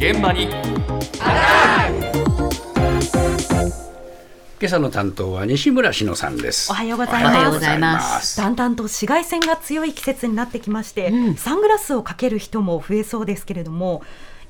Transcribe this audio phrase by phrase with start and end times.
[0.00, 0.44] 現場に
[4.58, 7.54] 今朝の担当は西村篠さんですおはようございおはようます。
[7.54, 8.36] ございます。
[8.38, 14.02] だんだんと紫外線が強い季節になってきまして、サングラスをかける人も増えそうですけれども、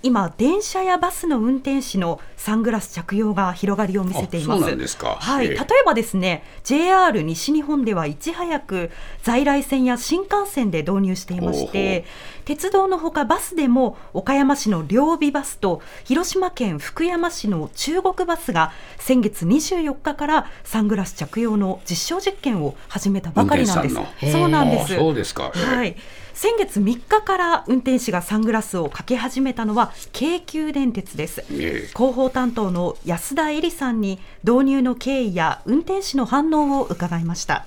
[0.02, 4.58] 今電車やバスの運転士のサングラス着用が広がりを見せています。
[4.58, 8.90] あそうなんですかはい、ええ例えばですね、JR 西日本ではいち早く
[9.22, 12.04] 在来線や新幹線で導入していまして、
[12.46, 23.96] 鉄道のほかバスでも岡山市の両備バスと広島県福山市の中国バスが先月24日からサングラス着用の実証実験を始めたばかりなんです。
[24.32, 24.94] そうなんです。
[24.94, 25.94] あそうですかはい。
[26.42, 31.44] 先月3日から運転士がサングラスをかけ始めたのは京急電鉄です。
[31.52, 37.66] ええ広報担当の安田恵里さんに導入の経緯や運転士の反応を伺いました。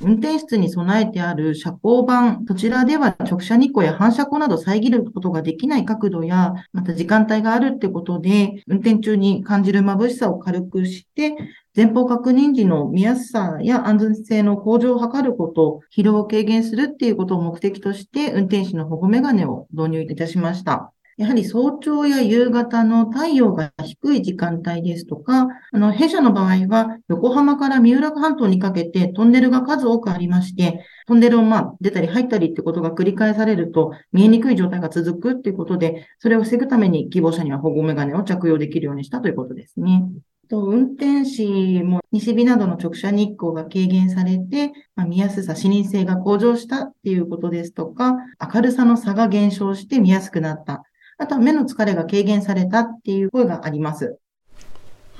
[0.00, 11.36] 運転室に備えてある遮光板、そちらでは直射日光や反射光など遮ることができない角度や、また時間帯があるってことで、運転中に感じる眩しさを軽くして、
[11.74, 20.92] 前方確認時の見やすさや安全性の向上を図ること、疲労を軽減するっていうことを目的として、運転士の保護メガネを導入いたしました。
[21.18, 40.04] やはり早朝や夕方の太陽が低い時間帯ですとか、あの、弊社の場合は横浜から三浦半島にかけてトンネルが数多くありまして、トンネルをまあ出たり入ったりってことが繰り返されると見えにくい状態が続くっていうことで、それを防ぐために希望者には保護メガネを着用できるようにしたということですね。
[40.48, 48.14] と運転士も西日などの直射日光が軽減されて、まあ、見やすさ、視認性が向上したっていうことですとか、
[48.54, 50.84] 明るさの差が減少して見やすくなった。
[51.18, 54.18] あとは目の疲れが軽減されたっていう声があります。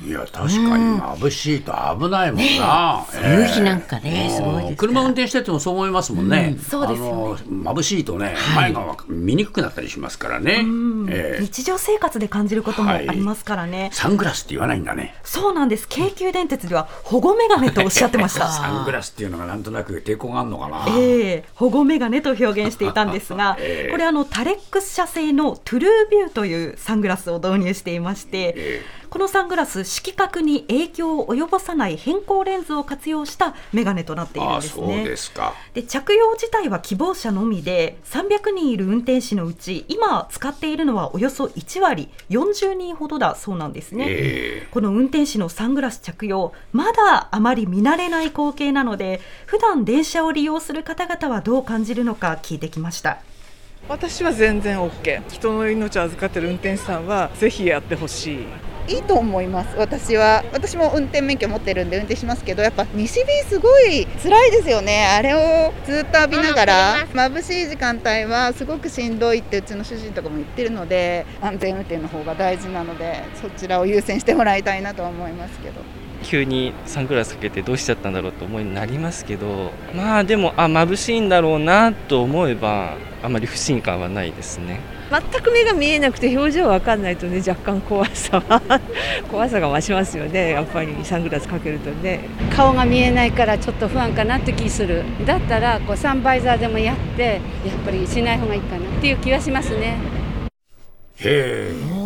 [0.05, 0.45] いや確か
[0.79, 3.05] に眩しいと危ないもんな、
[3.37, 7.13] 夕日なんかね、すごい車運転しててもそう思いますもんね、そうですよね。
[7.13, 7.15] あ
[7.51, 10.65] の眩しいとね、前が見にくくなったりしますからね、
[11.11, 11.43] ええ。
[11.43, 13.91] 日常生活で感じることもありますからね。
[13.93, 15.17] サングラスって言わないんだね。
[15.25, 15.89] そうなんです。
[15.89, 18.49] 京急電鉄では保護メガネとおっしゃってました。
[18.53, 21.45] サングラスっていうのがなんとなく抵抗があるのかな、ええ。
[21.55, 23.91] 保護メガネと表現していたんですが、 ええ。
[23.91, 34.97] これあのタレックス社製のトゥルービューというサングラスを導入していまして、えこのサングラス色覚に影響を及ぼさない変光レンズを活用したメガネとなっているんですね。
[34.97, 44.05] そうですかで着用自体は希望者のみで300人いる運転士のうち今使っているのはおよそ1割40人ほどだそうなんですね。
[44.09, 53.19] えこの運転士のサングラス着用まだあまり見慣れない光景なので普段電車を利用する方々はどう感じるのか聞いてきました。
[53.89, 58.47] 私は全然 OK 人の命を預かってる運転手さんはぜひやってほしい
[58.89, 59.77] いいと思います。
[59.77, 60.45] 私は。
[60.53, 65.07] 私も運転免許持ってるんで運転しますけどやっぱ西日すごい辛いですよね。
[65.07, 75.81] あれをずっと浴びながら眩しい時間帯はすごくしんどいってうちの主人とかも言ってるので安全運転の方が大事なのでそちらを優先してもらいたいなとは思いますけど
[76.29, 84.81] 急にサングラスかけてどうしちゃったんだろうと思いになりますけどまあでもあ眩しいんだろうなと思えばあまり不信感はないですね。
[85.11, 88.81] 全く目が見えなくて表情わかんないとね若干怖さは
[89.31, 90.51] 怖さが増しますよね。
[90.51, 92.21] やっぱりサングラスかけるとね。
[92.55, 95.05] 顔が見えないからちょっと不安かなって気する。
[95.27, 99.97] だったらこうサンバイザーでもやってやっぱりしない方がいいかなっていう気はしますね。
[101.21, 101.98] へえ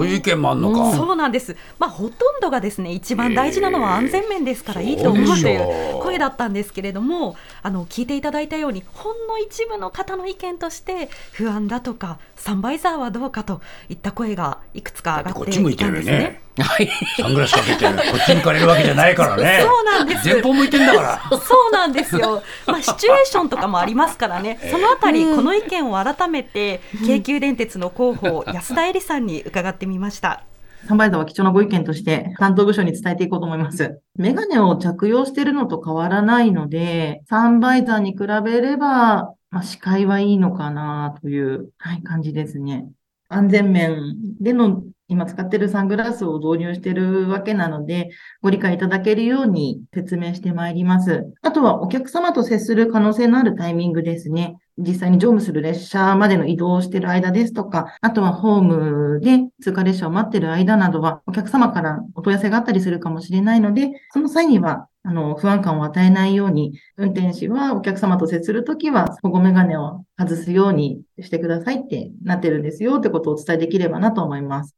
[0.00, 1.54] そういう意見もあんのか、そうなんです。
[1.78, 16.12] まあほとんどがですね一番大事なのは安全面ですからええいいと思うといそう声だったんですけれども、あの聞いていただいたようにほんの一部の方の意見として不安だとかサンバイザーはどうかといった声がいくつか上がっていいたんですね。
[16.18, 16.50] ね。
[17.16, 19.60] サングラスかけて こっち向かれるわけじゃないからね。
[19.62, 20.28] そうなんです。
[20.28, 21.38] 前方向いてんだから。
[21.38, 22.42] そうなんですよ。
[22.66, 24.58] まあシチュエーションとかもありますからね。
[24.70, 30.44] そのあたり、この意見を改めて京急電鉄の広報安田恵里さんに伺ってみました。
[30.86, 34.00] サンバイザーは貴重なご意見として担当部署に伝えていこうと思います。
[34.16, 42.88] メガネを着用しているのと変わらないので、サンバイザーに比べれば、まあ、視界はいいのかなという、はい、感じですね。
[43.28, 48.10] 安全面での今使ってるサングラスを導入してるわけなので、
[48.42, 51.26] ご理解いただけるように説明してまいります。
[51.42, 54.56] あとはお客様と接する可能性のあるタイミングですね。
[54.78, 74.76] 実際に乗務する列車までの移動をしている間ですとか、あとはホームで通過列車を待っている間などは、お客様からお問い合わせがあったりするかもしれないので、その際には、あの、不安感を与えないように、運転士はお客様と接するときは、保護メガネを外すようにしてくださいってなってるんですよってことをお伝えできればなと思います。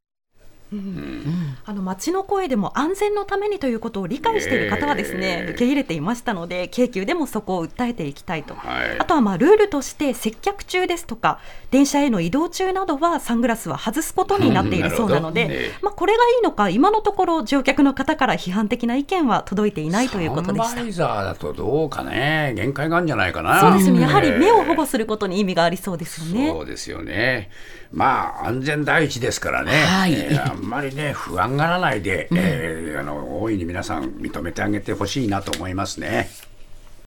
[1.64, 8.98] あの街の声でも安全のためにということを理解している方はですね、えー受け入れていましたので京急でもそこを訴えていきたいと、はい。
[8.98, 11.40] あとはまあルールとして接客中ですとか
[11.70, 20.68] 電車への移動中などはサングラスは外すことになっているそうなので、うんねまあ、これがいいのか今のところ乗客の方から批判的な意見は届いていないということでした。
[20.68, 20.88] サンバ。
[20.88, 23.60] イザーだとどうかね限界があるんじゃないかな。
[23.60, 24.00] そうですね。
[24.00, 26.50] やはり目を保護すすることに意味がありそうですよね。
[26.50, 27.50] そうですよね。
[27.92, 30.12] まあ安全第一ですからね、はい。
[30.12, 36.28] えーあんまりね不安がらないで、えーあの大いに皆さん認めてあげてほしいなと思いますね。